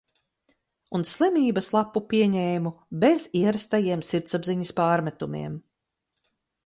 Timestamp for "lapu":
1.75-2.03